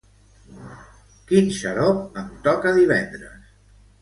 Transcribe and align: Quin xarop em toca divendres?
Quin 1.31 1.51
xarop 1.57 2.19
em 2.23 2.33
toca 2.49 2.73
divendres? 2.79 3.55